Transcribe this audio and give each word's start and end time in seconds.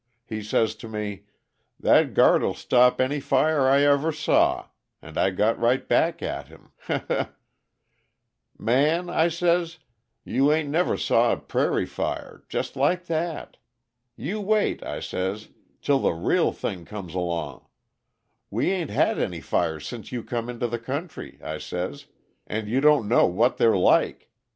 He 0.25 0.41
says 0.41 0.73
to 0.77 0.87
me: 0.89 1.25
'That 1.79 2.15
guard'll 2.15 2.53
stop 2.55 2.99
any 2.99 3.19
fire 3.19 3.67
I 3.69 3.83
ever 3.83 4.11
saw,' 4.11 4.69
and 4.99 5.15
I 5.15 5.29
got 5.29 5.59
right 5.59 5.87
back 5.87 6.23
at 6.23 6.47
him 6.47 6.71
he 6.87 6.95
he! 7.07 7.21
'Man,' 8.57 9.11
I 9.11 9.27
says, 9.27 9.77
'you 10.23 10.51
ain't 10.51 10.69
never 10.69 10.97
saw 10.97 11.33
a 11.33 11.37
prairie 11.37 11.85
fire' 11.85 12.43
just 12.49 12.75
like 12.75 13.05
that. 13.05 13.57
'You 14.15 14.41
wait,' 14.41 14.83
I 14.83 15.01
says, 15.01 15.49
'till 15.83 15.99
the 15.99 16.13
real 16.13 16.51
thing 16.51 16.83
comes 16.83 17.13
along. 17.13 17.67
We 18.49 18.71
ain't 18.71 18.89
had 18.89 19.19
any 19.19 19.39
fires 19.39 19.87
since 19.87 20.11
you 20.11 20.23
come 20.23 20.49
into 20.49 20.65
the 20.65 20.79
country,' 20.79 21.37
I 21.43 21.59
says, 21.59 22.07
'and 22.47 22.67
you 22.67 22.81
don't 22.81 23.07
know 23.07 23.27
what 23.27 23.57
they're 23.57 23.77
like. 23.77 24.31